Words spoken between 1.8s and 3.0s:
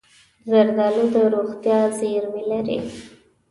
زېرمې لري.